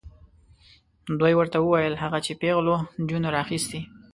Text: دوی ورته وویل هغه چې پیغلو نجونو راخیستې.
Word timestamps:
دوی 1.19 1.33
ورته 1.37 1.57
وویل 1.59 1.95
هغه 2.03 2.19
چې 2.25 2.37
پیغلو 2.41 2.75
نجونو 3.01 3.27
راخیستې. 3.37 3.79